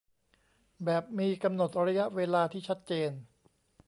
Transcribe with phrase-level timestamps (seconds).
[0.85, 3.11] แบบมีกำหนดระยะเวลาที่ชัดเจน